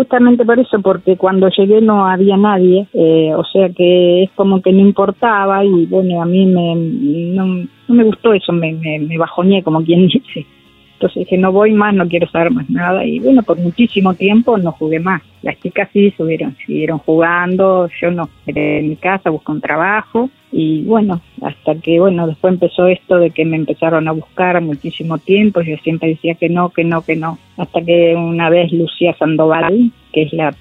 Justamente 0.01 0.43
por 0.43 0.60
eso, 0.60 0.81
porque 0.81 1.15
cuando 1.15 1.48
llegué 1.50 1.79
no 1.79 2.08
había 2.08 2.36
nadie, 2.36 2.88
eh, 2.91 3.34
o 3.36 3.43
sea 3.43 3.70
que 3.70 4.24
es 4.24 4.31
como 4.31 4.60
que 4.60 4.74
no 4.74 4.79
importaba 4.79 5.63
y 5.63 5.86
bueno, 5.86 6.22
a 6.22 6.25
mí 6.25 6.46
me, 6.48 6.75
no, 7.36 7.46
no 7.46 7.96
me 7.96 8.03
gustó 8.03 8.34
eso, 8.34 8.51
me, 8.51 8.74
me, 8.74 8.98
me 9.00 9.63
como 9.63 9.84
quien 9.84 10.08
dice. 10.08 10.46
Entonces 11.01 11.22
dije, 11.22 11.38
no 11.38 11.51
voy 11.51 11.74
más, 11.74 11.96
no 11.96 12.08
quiero 12.08 12.29
saber 12.29 12.51
más 12.51 12.70
nada. 12.70 13.03
Y 13.03 13.20
bueno, 13.20 13.41
por 13.41 13.58
muchísimo 13.58 14.13
tiempo 14.13 14.60
no 14.60 14.72
jugué 14.72 15.00
más. 15.00 15.24
Las 15.41 15.60
chicas 15.60 15.89
sí 15.91 16.13
subieron, 16.15 16.55
siguieron 16.63 17.00
jugando, 17.00 17.89
yo 18.00 18.12
no, 18.12 18.29
en 18.46 18.89
mi 18.89 18.96
casa, 18.98 19.31
busco 19.31 19.51
un 19.51 19.62
trabajo. 19.62 20.29
Y 20.51 20.84
bueno, 20.84 21.20
hasta 21.41 21.74
que, 21.81 22.00
bueno, 22.00 22.27
después 22.27 22.53
empezó 22.53 22.86
esto 22.86 23.17
de 23.17 23.31
que 23.31 23.46
me 23.46 23.58
empezaron 23.58 24.08
a 24.08 24.12
buscar 24.12 24.62
muchísimo 24.62 25.17
tiempo. 25.17 25.62
Yo 25.62 25.75
siempre 25.77 26.10
decía 26.10 26.36
que 26.36 26.50
no, 26.50 26.70
que 26.70 26.84
no, 26.84 27.01
que 27.01 27.15
no. 27.15 27.39
Hasta 27.58 27.81
que 27.81 28.13
una 28.15 28.51
vez 28.51 28.72
Lucía 28.72 29.15
Sandoval, 29.17 29.91
que 30.13 30.22
es 30.22 30.34
la 30.34 30.53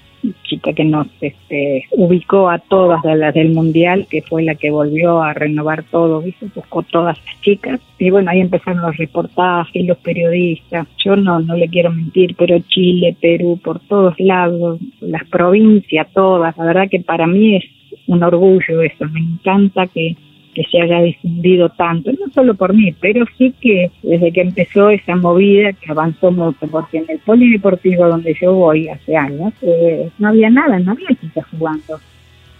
chica 0.43 0.73
que 0.73 0.83
nos 0.83 1.07
este, 1.21 1.85
ubicó 1.91 2.49
a 2.49 2.59
todas 2.59 3.03
las 3.03 3.33
del 3.33 3.53
mundial, 3.53 4.07
que 4.09 4.21
fue 4.21 4.43
la 4.43 4.55
que 4.55 4.71
volvió 4.71 5.21
a 5.21 5.33
renovar 5.33 5.83
todo, 5.83 6.21
¿viste? 6.21 6.47
buscó 6.53 6.83
todas 6.83 7.17
las 7.17 7.41
chicas. 7.41 7.79
Y 7.97 8.09
bueno, 8.09 8.31
ahí 8.31 8.41
empezaron 8.41 8.81
los 8.81 8.97
reportajes, 8.97 9.85
los 9.85 9.97
periodistas. 9.97 10.87
Yo 11.03 11.15
no, 11.15 11.39
no 11.39 11.55
le 11.55 11.67
quiero 11.69 11.91
mentir, 11.91 12.35
pero 12.37 12.59
Chile, 12.67 13.15
Perú, 13.19 13.59
por 13.63 13.79
todos 13.79 14.19
lados, 14.19 14.79
las 14.99 15.27
provincias 15.27 16.07
todas, 16.13 16.57
la 16.57 16.65
verdad 16.65 16.89
que 16.89 16.99
para 16.99 17.27
mí 17.27 17.55
es 17.57 17.65
un 18.07 18.23
orgullo 18.23 18.81
eso, 18.81 19.05
me 19.11 19.19
encanta 19.19 19.87
que 19.87 20.15
que 20.53 20.63
se 20.63 20.81
haya 20.81 21.01
difundido 21.01 21.69
tanto, 21.69 22.11
no 22.11 22.31
solo 22.33 22.55
por 22.55 22.73
mí, 22.73 22.93
pero 22.99 23.25
sí 23.37 23.53
que 23.61 23.91
desde 24.03 24.31
que 24.31 24.41
empezó 24.41 24.89
esa 24.89 25.15
movida, 25.15 25.73
que 25.73 25.91
avanzó 25.91 26.31
mucho, 26.31 26.67
porque 26.67 26.99
en 26.99 27.05
el 27.09 27.19
polideportivo 27.19 28.07
donde 28.07 28.35
yo 28.39 28.53
voy 28.53 28.89
hace 28.89 29.15
años, 29.15 29.53
eh, 29.61 30.09
no 30.19 30.29
había 30.29 30.49
nada, 30.49 30.79
no 30.79 30.91
había 30.91 31.09
chicas 31.19 31.45
jugando. 31.51 31.99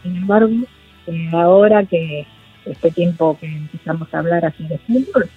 Sin 0.04 0.16
embargo, 0.16 0.54
eh, 1.08 1.30
ahora 1.34 1.84
que 1.86 2.26
este 2.66 2.92
tiempo 2.92 3.38
que 3.40 3.48
empezamos 3.48 4.14
a 4.14 4.20
hablar 4.20 4.46
así 4.46 4.66
de 4.68 4.78
fútbol, 4.80 5.30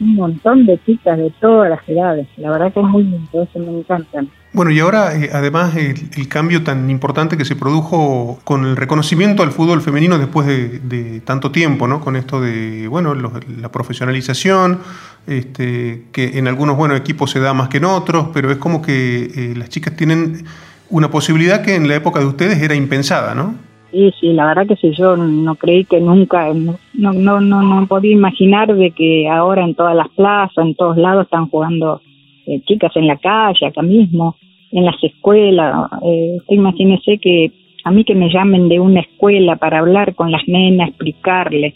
un 0.00 0.14
montón 0.14 0.66
de 0.66 0.82
chicas 0.84 1.18
de 1.18 1.30
todas 1.40 1.70
las 1.70 1.88
edades. 1.88 2.26
La 2.36 2.50
verdad 2.50 2.72
que 2.72 2.80
es 2.80 2.86
muy 2.86 3.04
lindo, 3.04 3.42
eso 3.42 3.58
me 3.58 3.78
encantan. 3.78 4.28
Bueno, 4.54 4.70
y 4.70 4.80
ahora, 4.80 5.16
eh, 5.16 5.30
además, 5.32 5.74
el, 5.76 6.28
cambio 6.28 6.62
tan 6.62 6.90
importante 6.90 7.38
que 7.38 7.44
se 7.46 7.56
produjo 7.56 8.38
con 8.44 8.66
el 8.66 8.76
reconocimiento 8.76 9.42
al 9.42 9.50
fútbol 9.50 9.80
femenino 9.80 10.18
después 10.18 10.46
de, 10.46 11.20
tanto 11.20 11.50
tiempo, 11.50 11.88
¿no? 11.88 12.00
Con 12.00 12.16
esto 12.16 12.38
de, 12.38 12.86
bueno, 12.86 13.14
la 13.14 13.72
profesionalización, 13.72 14.80
este, 15.26 16.04
que 16.12 16.38
en 16.38 16.48
algunos, 16.48 16.76
bueno, 16.76 16.94
equipos 16.94 17.30
se 17.30 17.40
da 17.40 17.54
más 17.54 17.70
que 17.70 17.78
en 17.78 17.86
otros, 17.86 18.28
pero 18.34 18.50
es 18.50 18.58
como 18.58 18.82
que 18.82 19.24
eh, 19.24 19.54
las 19.56 19.70
chicas 19.70 19.96
tienen 19.96 20.44
una 20.90 21.10
posibilidad 21.10 21.62
que 21.62 21.74
en 21.74 21.88
la 21.88 21.94
época 21.94 22.20
de 22.20 22.26
ustedes 22.26 22.60
era 22.60 22.74
impensada, 22.74 23.34
¿no? 23.34 23.54
Sí, 23.90 24.12
sí, 24.20 24.32
la 24.34 24.46
verdad 24.46 24.66
que 24.66 24.76
sí, 24.76 24.92
yo 24.96 25.16
no 25.16 25.54
creí 25.54 25.84
que 25.86 26.00
nunca, 26.00 26.52
no, 26.52 26.78
no, 26.94 27.40
no, 27.40 27.62
no 27.62 27.86
podía 27.86 28.12
imaginar 28.12 28.74
de 28.74 28.90
que 28.90 29.28
ahora 29.28 29.64
en 29.64 29.74
todas 29.74 29.94
las 29.96 30.08
plazas, 30.10 30.64
en 30.64 30.74
todos 30.74 30.98
lados 30.98 31.24
están 31.24 31.48
jugando 31.48 32.02
eh, 32.46 32.60
chicas 32.66 32.90
en 32.96 33.06
la 33.06 33.16
calle, 33.18 33.66
acá 33.66 33.82
mismo, 33.82 34.36
en 34.72 34.84
las 34.84 34.96
escuelas. 35.02 35.90
Eh, 36.04 36.38
imagínese 36.48 37.18
que 37.18 37.52
a 37.84 37.90
mí 37.90 38.04
que 38.04 38.14
me 38.14 38.32
llamen 38.32 38.68
de 38.68 38.80
una 38.80 39.00
escuela 39.00 39.56
para 39.56 39.78
hablar 39.78 40.14
con 40.14 40.30
las 40.30 40.46
nenas, 40.48 40.88
explicarles, 40.88 41.74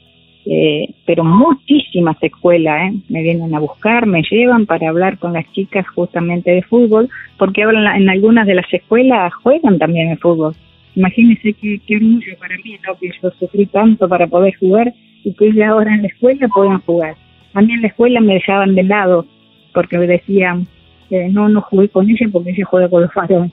eh, 0.49 0.95
pero 1.05 1.25
muchísimas 1.25 2.17
escuelas 2.23 2.93
¿eh? 2.93 2.97
me 3.09 3.23
vienen 3.23 3.53
a 3.55 3.59
buscar, 3.59 4.07
me 4.07 4.23
llevan 4.23 4.65
para 4.67 4.89
hablar 4.89 5.19
con 5.19 5.33
las 5.33 5.51
chicas 5.53 5.87
justamente 5.89 6.53
de 6.53 6.63
fútbol, 6.63 7.09
porque 7.37 7.65
ahora 7.65 7.97
en, 7.97 8.09
algunas 8.09 8.47
de 8.47 8.55
las 8.55 8.73
escuelas 8.73 9.35
juegan 9.43 9.79
también 9.79 10.11
el 10.11 10.19
fútbol. 10.19 10.55
Imagínense 10.95 11.53
qué, 11.55 11.81
qué 11.85 11.97
orgullo 11.97 12.39
para 12.39 12.57
mí, 12.59 12.77
¿no? 12.87 12.97
que 12.97 13.11
yo 13.21 13.31
sufrí 13.39 13.67
tanto 13.67 14.09
para 14.09 14.29
poder 14.29 14.55
jugar 14.57 14.95
y 15.25 15.35
que 15.35 15.53
ya 15.53 15.71
ahora 15.71 15.93
en 15.93 16.03
la 16.03 16.09
escuela 16.09 16.49
puedan 16.55 16.81
jugar. 16.83 17.17
A 17.53 17.61
mí 17.61 17.73
en 17.73 17.83
la 17.83 17.89
escuela 17.89 18.21
me 18.21 18.35
dejaban 18.35 18.77
de 18.77 18.85
lado, 18.85 19.27
porque 19.75 19.99
me 19.99 20.07
decían, 20.07 20.69
eh, 21.11 21.29
no, 21.31 21.49
no 21.49 21.61
jugué 21.63 21.89
con 21.89 22.09
ella 22.09 22.27
porque 22.33 22.51
ella 22.51 22.65
juega 22.65 22.89
con 22.89 23.03
los 23.03 23.15
varones. 23.15 23.53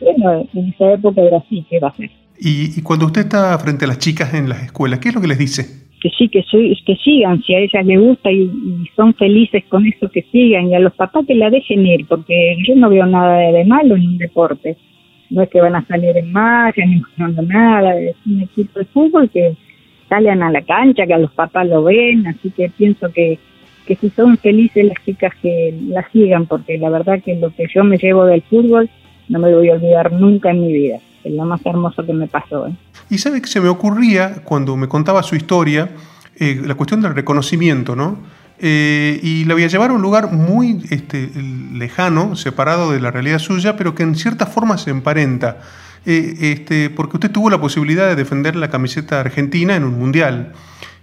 Bueno, 0.00 0.46
en 0.52 0.68
esa 0.68 0.92
época 0.92 1.22
era 1.22 1.38
así, 1.38 1.64
¿qué 1.70 1.80
va 1.80 1.88
a 1.88 1.90
hacer? 1.90 2.10
Y, 2.38 2.82
cuando 2.82 3.06
usted 3.06 3.22
está 3.22 3.58
frente 3.58 3.86
a 3.86 3.88
las 3.88 3.98
chicas 3.98 4.34
en 4.34 4.48
las 4.48 4.62
escuelas, 4.62 4.98
¿qué 4.98 5.08
es 5.08 5.14
lo 5.14 5.20
que 5.20 5.28
les 5.28 5.38
dice? 5.38 5.86
Que 6.00 6.10
sí, 6.10 6.28
que, 6.28 6.42
que 6.42 6.96
sigan, 6.96 7.42
si 7.42 7.54
a 7.54 7.60
ellas 7.60 7.86
les 7.86 7.98
gusta 7.98 8.30
y, 8.30 8.50
son 8.94 9.14
felices 9.14 9.64
con 9.68 9.86
eso, 9.86 10.10
que 10.10 10.22
sigan, 10.30 10.68
y 10.68 10.74
a 10.74 10.80
los 10.80 10.94
papás 10.94 11.24
que 11.26 11.34
la 11.34 11.48
dejen 11.48 11.86
ir, 11.86 12.06
porque 12.06 12.56
yo 12.66 12.76
no 12.76 12.90
veo 12.90 13.06
nada 13.06 13.38
de, 13.38 13.64
malo 13.64 13.96
en 13.96 14.06
un 14.06 14.18
deporte. 14.18 14.76
No 15.30 15.42
es 15.42 15.48
que 15.48 15.60
van 15.60 15.74
a 15.74 15.86
salir 15.86 16.16
en 16.16 16.30
marcha, 16.30 16.84
ni 16.84 17.00
jugando 17.00 17.42
nada, 17.42 17.98
es 17.98 18.14
un 18.26 18.42
equipo 18.42 18.78
de 18.78 18.84
fútbol 18.84 19.30
que 19.30 19.56
salen 20.08 20.42
a 20.42 20.50
la 20.50 20.62
cancha, 20.62 21.06
que 21.06 21.14
a 21.14 21.18
los 21.18 21.32
papás 21.32 21.66
lo 21.66 21.82
ven, 21.82 22.26
así 22.26 22.50
que 22.50 22.70
pienso 22.70 23.10
que 23.12 23.38
que 23.86 23.96
si 23.96 24.10
son 24.10 24.36
felices 24.38 24.84
las 24.84 25.02
chicas 25.04 25.32
que 25.40 25.78
las 25.88 26.10
sigan, 26.12 26.46
porque 26.46 26.76
la 26.76 26.90
verdad 26.90 27.22
que 27.24 27.36
lo 27.36 27.54
que 27.54 27.66
yo 27.74 27.84
me 27.84 27.96
llevo 27.96 28.24
del 28.24 28.42
fútbol 28.42 28.90
no 29.28 29.38
me 29.38 29.54
voy 29.54 29.68
a 29.70 29.74
olvidar 29.74 30.12
nunca 30.12 30.50
en 30.50 30.60
mi 30.60 30.72
vida. 30.72 30.98
Es 31.24 31.32
lo 31.32 31.44
más 31.44 31.64
hermoso 31.64 32.04
que 32.04 32.12
me 32.12 32.26
pasó. 32.26 32.66
¿eh? 32.66 32.76
Y 33.10 33.18
sabe 33.18 33.40
que 33.40 33.48
se 33.48 33.60
me 33.60 33.68
ocurría 33.68 34.42
cuando 34.44 34.76
me 34.76 34.88
contaba 34.88 35.22
su 35.22 35.34
historia, 35.36 35.90
eh, 36.38 36.60
la 36.64 36.74
cuestión 36.74 37.00
del 37.00 37.14
reconocimiento, 37.14 37.96
¿no? 37.96 38.18
Eh, 38.58 39.20
y 39.22 39.44
la 39.44 39.54
voy 39.54 39.64
a 39.64 39.68
llevar 39.68 39.90
a 39.90 39.92
un 39.92 40.02
lugar 40.02 40.32
muy 40.32 40.82
este, 40.90 41.30
lejano, 41.74 42.36
separado 42.36 42.92
de 42.92 43.00
la 43.00 43.10
realidad 43.10 43.38
suya, 43.38 43.76
pero 43.76 43.94
que 43.94 44.02
en 44.02 44.14
cierta 44.14 44.46
forma 44.46 44.78
se 44.78 44.90
emparenta. 44.90 45.58
este, 46.04 46.88
porque 46.88 47.16
usted 47.16 47.32
tuvo 47.32 47.50
la 47.50 47.60
posibilidad 47.60 48.06
de 48.06 48.14
defender 48.14 48.54
la 48.54 48.70
camiseta 48.70 49.18
argentina 49.18 49.74
en 49.74 49.82
un 49.82 49.98
mundial. 49.98 50.52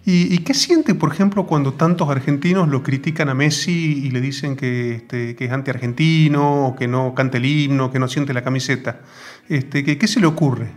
¿Y, 0.06 0.40
qué 0.40 0.54
siente, 0.54 0.96
por 0.96 1.14
ejemplo, 1.14 1.46
cuando 1.46 1.74
tantos 1.74 2.10
argentinos 2.10 2.68
lo 2.68 2.84
critican 2.84 3.30
a 3.30 3.34
Messi 3.34 4.06
y 4.06 4.12
le 4.12 4.20
dicen 4.20 4.58
que, 4.58 4.96
este, 4.96 5.34
que 5.38 5.46
es 5.46 5.52
anti-argentino, 5.52 6.76
que 6.78 6.90
no 6.90 7.14
canta 7.16 7.38
el 7.38 7.46
himno, 7.46 7.90
que 7.90 8.00
no 8.00 8.10
siente 8.10 8.34
la 8.34 8.44
camiseta? 8.44 9.00
Este, 9.48 9.86
¿qué, 9.86 9.98
¿Qué 9.98 10.08
se 10.08 10.20
le 10.20 10.28
ocurre? 10.28 10.72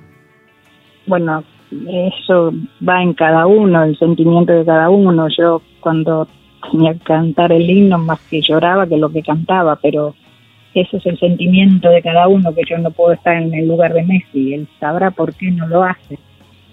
Bueno, 1.09 1.43
eso 1.71 2.53
va 2.89 3.03
en 3.03 3.15
cada 3.15 3.49
uno, 3.49 3.83
el 3.83 3.99
sentimiento 3.99 4.53
de 4.53 4.65
cada 4.65 4.91
uno. 4.91 5.27
Yo 5.37 5.61
cuando 5.81 6.29
tenía 6.71 6.95
que 6.95 7.01
cantar 7.01 7.51
el 7.51 7.69
himno, 7.69 7.99
más 7.99 8.21
que 8.31 8.41
lloraba 8.41 8.87
que 8.87 8.97
lo 8.97 9.11
que 9.11 9.23
cantaba, 9.23 9.75
pero 9.77 10.15
ese 10.75 10.99
es 10.99 11.07
el 11.07 11.19
sentimiento 11.19 11.89
de 11.89 12.03
cada 12.03 12.29
uno, 12.29 12.55
que 12.55 12.63
yo 12.69 12.79
no 12.79 12.93
puedo 12.93 13.13
estar 13.13 13.37
en 13.37 13.53
el 13.55 13.67
lugar 13.67 13.93
de 13.93 14.05
Messi. 14.05 14.55
Él 14.55 14.69
sabrá 14.79 15.11
por 15.11 15.35
qué 15.35 15.51
no 15.51 15.67
lo 15.67 15.83
hace. 15.83 16.19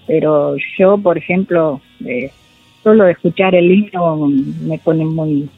Pero 0.06 0.56
yo, 0.78 0.98
por 0.98 1.16
ejemplo, 1.16 1.80
eh, 2.04 2.30
solo 2.84 3.04
de 3.04 3.12
escuchar 3.12 3.54
el 3.54 3.72
himno 3.72 4.28
me 4.68 4.78
pone 4.78 5.04
muy, 5.04 5.48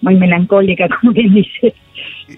muy 0.00 0.14
melancólica, 0.14 0.88
como 1.00 1.12
quien 1.12 1.34
dice. 1.34 1.74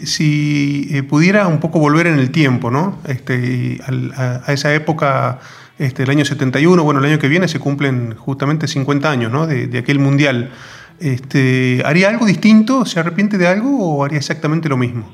Si 0.00 0.88
eh, 0.90 1.02
pudiera 1.04 1.46
un 1.46 1.60
poco 1.60 1.78
volver 1.78 2.08
en 2.08 2.18
el 2.18 2.32
tiempo, 2.32 2.70
¿no? 2.70 2.98
Este, 3.06 3.78
a, 4.16 4.52
esa 4.52 4.74
época, 4.74 5.38
este, 5.78 6.02
el 6.02 6.10
año 6.10 6.24
71, 6.24 6.82
bueno, 6.82 6.98
el 7.00 7.06
año 7.06 7.18
que 7.18 7.28
viene 7.28 7.46
se 7.46 7.60
cumplen 7.60 8.16
justamente 8.16 8.66
50 8.66 9.08
años, 9.08 9.30
¿no? 9.30 9.46
De, 9.46 9.78
aquel 9.78 10.00
mundial. 10.00 10.50
Este, 10.98 11.82
¿Haría 11.84 12.08
algo 12.08 12.24
distinto? 12.24 12.86
¿Se 12.86 12.98
arrepiente 12.98 13.36
de 13.36 13.46
algo 13.46 13.98
o 13.98 14.04
haría 14.04 14.18
exactamente 14.18 14.68
lo 14.68 14.78
mismo? 14.78 15.04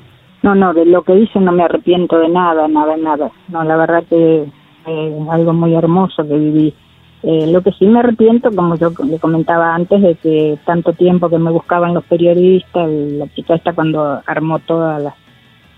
No, 0.41 0.55
no, 0.55 0.73
de 0.73 0.85
lo 0.85 1.03
que 1.03 1.15
hice 1.15 1.39
no 1.39 1.51
me 1.51 1.63
arrepiento 1.63 2.17
de 2.19 2.29
nada, 2.29 2.67
nada, 2.67 2.97
nada. 2.97 3.31
No, 3.49 3.63
la 3.63 3.77
verdad 3.77 4.03
que 4.09 4.43
es 4.43 5.29
algo 5.29 5.53
muy 5.53 5.75
hermoso 5.75 6.27
que 6.27 6.33
viví 6.33 6.73
eh, 7.23 7.47
lo 7.47 7.61
que 7.61 7.71
sí 7.71 7.85
me 7.85 7.99
arrepiento, 7.99 8.51
como 8.51 8.75
yo 8.75 8.91
le 9.07 9.17
comentaba 9.17 9.73
antes, 9.73 10.01
de 10.01 10.15
que 10.15 10.59
tanto 10.65 10.91
tiempo 10.91 11.29
que 11.29 11.37
me 11.37 11.51
buscaban 11.51 11.93
los 11.93 12.03
periodistas, 12.03 12.89
la 12.89 13.33
chica 13.33 13.55
esta 13.55 13.71
cuando 13.71 14.21
armó 14.25 14.59
todas 14.59 15.01
las, 15.01 15.13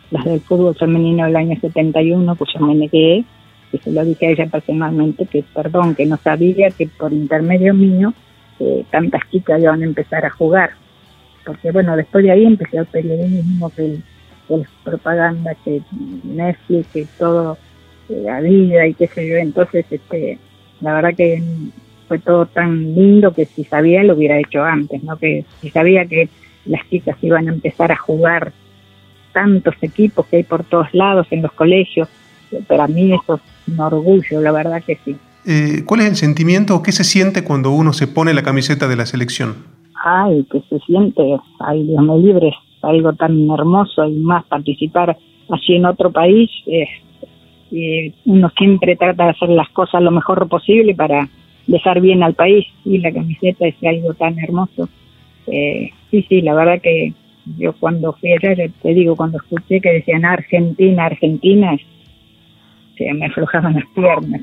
las 0.10 0.26
del 0.26 0.40
fútbol 0.42 0.76
femenino 0.76 1.26
del 1.26 1.36
año 1.36 1.56
71, 1.62 2.36
pues 2.36 2.50
yo 2.52 2.66
me 2.66 2.74
negué, 2.74 3.24
y 3.72 3.78
se 3.78 3.92
lo 3.92 4.04
dije 4.04 4.26
a 4.26 4.30
ella 4.32 4.48
personalmente, 4.48 5.28
que 5.28 5.44
perdón, 5.54 5.94
que 5.94 6.08
no 6.08 6.18
sabía 6.18 6.72
que 6.72 6.88
por 6.88 7.14
intermedio 7.14 7.76
mío 7.76 8.14
eh, 8.60 8.84
tantas 8.90 9.22
chicas 9.30 9.62
iban 9.62 9.84
a 9.84 9.86
empezar 9.86 10.26
a 10.26 10.32
jugar. 10.32 10.72
Porque 11.46 11.72
bueno, 11.72 11.96
después 11.96 12.24
de 12.24 12.32
ahí 12.32 12.44
empecé 12.44 12.78
el 12.78 12.88
periodismo, 12.88 13.70
que, 13.70 13.98
que 14.48 14.58
las 14.58 14.70
propagandas, 14.84 15.58
que 15.64 15.82
Netflix, 16.24 16.88
que 16.88 17.08
todo, 17.20 17.56
eh, 18.10 18.22
la 18.24 18.42
vida 18.42 18.88
y 18.88 18.96
qué 18.96 19.06
sé 19.06 19.28
yo, 19.28 19.36
entonces 19.36 19.86
este 19.92 20.40
la 20.82 20.94
verdad 20.94 21.16
que 21.16 21.42
fue 22.08 22.20
todo 22.20 22.46
tan 22.46 22.96
lindo 22.96 23.34
que 23.34 23.46
si 23.46 23.64
sabía 23.64 24.04
lo 24.04 24.16
hubiera 24.16 24.40
hecho 24.40 24.64
antes, 24.64 25.04
¿no? 25.04 25.18
Que 25.18 25.46
si 25.62 25.70
sabía 25.70 26.06
que 26.06 26.30
las 26.66 26.88
chicas 26.90 27.18
iban 27.22 27.48
a 27.48 27.54
empezar 27.54 27.92
a 27.92 27.98
jugar 27.98 28.54
tantos 29.34 29.76
equipos 29.82 30.26
que 30.28 30.38
hay 30.38 30.44
por 30.44 30.64
todos 30.64 30.94
lados 30.94 31.28
en 31.32 31.42
los 31.42 31.52
colegios, 31.52 32.08
para 32.68 32.88
mí 32.88 33.14
eso 33.14 33.36
es 33.36 33.42
un 33.68 33.80
orgullo, 33.80 34.42
la 34.42 34.52
verdad 34.52 34.84
que 34.84 34.98
sí. 35.04 35.16
Eh, 35.46 35.84
¿Cuál 35.86 36.02
es 36.02 36.08
el 36.08 36.16
sentimiento 36.16 36.76
o 36.76 36.82
qué 36.82 36.92
se 36.92 37.04
siente 37.04 37.44
cuando 37.44 37.72
uno 37.72 37.94
se 37.94 38.08
pone 38.08 38.34
la 38.34 38.44
camiseta 38.44 38.88
de 38.88 38.96
la 38.96 39.06
selección? 39.06 39.56
Ay, 40.04 40.46
que 40.52 40.62
se 40.70 40.80
siente, 40.86 41.22
ay 41.60 41.84
Dios 41.84 42.04
me 42.04 42.18
libre, 42.18 42.52
algo 42.82 43.14
tan 43.14 43.50
hermoso 43.50 44.08
y 44.08 44.16
más 44.16 44.46
participar 44.46 45.18
así 45.50 45.76
en 45.76 45.86
otro 45.86 46.12
país, 46.12 46.50
es 46.66 46.90
uno 48.26 48.50
siempre 48.58 48.96
trata 48.96 49.26
de 49.26 49.30
hacer 49.32 49.50
las 49.50 49.70
cosas 49.70 50.02
lo 50.02 50.12
mejor 50.12 50.48
posible 50.48 50.94
para 50.96 51.28
dejar 51.68 52.00
bien 52.00 52.24
al 52.24 52.36
país 52.36 52.66
y 52.84 53.00
la 53.00 53.12
camiseta 53.12 53.68
es 53.68 53.76
algo 53.84 54.14
tan 54.14 54.38
hermoso. 54.40 54.90
Eh, 55.48 55.92
sí, 56.12 56.26
sí, 56.28 56.42
la 56.42 56.54
verdad 56.54 56.82
que 56.82 57.14
yo 57.58 57.74
cuando 57.74 58.14
fui 58.14 58.32
allá, 58.32 58.56
te 58.56 58.94
digo, 58.94 59.16
cuando 59.16 59.38
escuché 59.38 59.82
que 59.82 59.92
decían 59.94 60.26
Argentina, 60.26 61.06
Argentina, 61.06 61.78
se 62.98 63.14
me 63.14 63.26
aflojaban 63.26 63.76
las 63.76 63.86
piernas, 63.94 64.42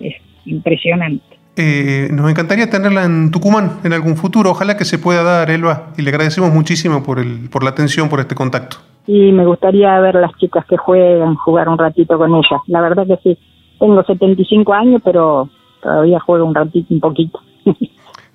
es 0.00 0.14
impresionante. 0.44 1.24
Eh, 1.58 2.08
nos 2.12 2.30
encantaría 2.30 2.68
tenerla 2.68 3.04
en 3.04 3.30
Tucumán 3.30 3.80
en 3.82 3.92
algún 3.94 4.16
futuro, 4.16 4.50
ojalá 4.50 4.76
que 4.76 4.84
se 4.84 4.98
pueda 4.98 5.22
dar, 5.22 5.50
Elba, 5.50 5.92
y 5.96 6.02
le 6.02 6.10
agradecemos 6.10 6.52
muchísimo 6.52 7.02
por, 7.02 7.18
el, 7.18 7.48
por 7.50 7.64
la 7.64 7.70
atención, 7.70 8.08
por 8.10 8.20
este 8.20 8.34
contacto 8.34 8.78
y 9.06 9.32
me 9.32 9.46
gustaría 9.46 9.98
ver 10.00 10.16
las 10.16 10.32
chicas 10.36 10.64
que 10.66 10.76
juegan, 10.76 11.36
jugar 11.36 11.68
un 11.68 11.78
ratito 11.78 12.18
con 12.18 12.34
ellas. 12.34 12.60
La 12.66 12.80
verdad 12.80 13.06
que 13.06 13.18
sí, 13.22 13.38
tengo 13.78 14.02
75 14.02 14.72
años, 14.72 15.00
pero 15.04 15.48
todavía 15.82 16.20
juego 16.20 16.44
un 16.44 16.54
ratito, 16.54 16.92
un 16.92 17.00
poquito. 17.00 17.40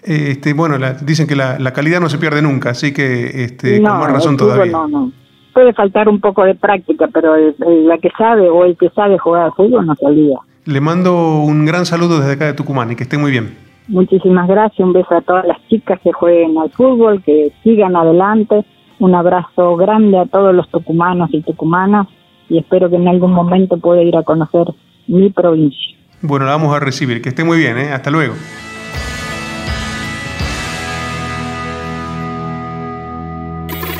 Este, 0.03 0.53
bueno, 0.53 0.77
dicen 1.05 1.27
que 1.27 1.35
la, 1.35 1.73
calidad 1.73 1.99
no 1.99 2.09
se 2.09 2.17
pierde 2.17 2.41
nunca, 2.41 2.71
así 2.71 2.91
que 2.91 3.43
este, 3.43 3.83
con 3.83 3.99
más 3.99 4.11
razón 4.11 4.35
todavía. 4.35 4.71
No, 4.71 4.87
no. 4.87 5.11
Puede 5.53 5.73
faltar 5.73 6.09
un 6.09 6.19
poco 6.19 6.43
de 6.43 6.55
práctica, 6.55 7.07
pero 7.13 7.35
la 7.59 7.99
que 7.99 8.09
sabe 8.17 8.49
o 8.49 8.65
el 8.65 8.75
que 8.77 8.89
sabe 8.89 9.19
jugar 9.19 9.43
al 9.43 9.51
fútbol 9.51 9.85
no 9.85 9.93
se 9.93 10.05
olvida. 10.07 10.39
Le 10.65 10.81
mando 10.81 11.41
un 11.41 11.67
gran 11.67 11.85
saludo 11.85 12.17
desde 12.17 12.33
acá 12.33 12.45
de 12.47 12.53
Tucumán 12.53 12.91
y 12.91 12.95
que 12.95 13.03
esté 13.03 13.19
muy 13.19 13.29
bien. 13.29 13.55
Muchísimas 13.89 14.47
gracias, 14.47 14.79
un 14.79 14.93
beso 14.93 15.13
a 15.13 15.21
todas 15.21 15.45
las 15.45 15.57
chicas 15.67 15.99
que 16.03 16.11
jueguen 16.11 16.57
al 16.57 16.71
fútbol, 16.71 17.21
que 17.23 17.51
sigan 17.63 17.95
adelante 17.95 18.65
un 19.01 19.15
abrazo 19.15 19.75
grande 19.77 20.19
a 20.19 20.27
todos 20.27 20.53
los 20.53 20.69
tucumanos 20.69 21.29
y 21.33 21.41
tucumanas 21.41 22.07
y 22.47 22.59
espero 22.59 22.87
que 22.87 22.97
en 22.97 23.07
algún 23.07 23.33
momento 23.33 23.77
pueda 23.77 24.03
ir 24.03 24.15
a 24.15 24.21
conocer 24.21 24.67
mi 25.07 25.31
provincia. 25.31 25.97
Bueno, 26.21 26.45
la 26.45 26.51
vamos 26.51 26.75
a 26.75 26.79
recibir. 26.79 27.19
Que 27.19 27.29
esté 27.29 27.43
muy 27.43 27.57
bien, 27.57 27.79
¿eh? 27.79 27.91
Hasta 27.91 28.11
luego. 28.11 28.35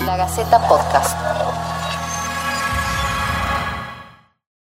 La 0.06 0.18
Gaceta 0.18 0.60
Podcast. 0.70 1.41